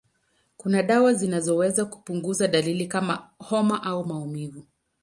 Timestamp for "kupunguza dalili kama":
1.85-3.29